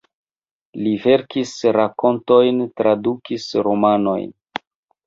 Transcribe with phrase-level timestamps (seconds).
[0.85, 4.27] Li verkis rakontojn, tradukis romanojn.